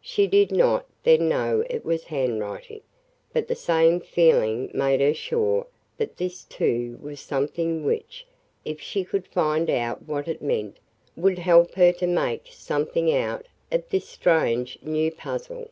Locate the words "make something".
12.06-13.12